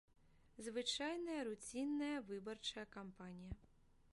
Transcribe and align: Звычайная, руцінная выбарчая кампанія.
Звычайная, 0.67 1.35
руцінная 1.49 2.17
выбарчая 2.31 2.85
кампанія. 2.97 3.55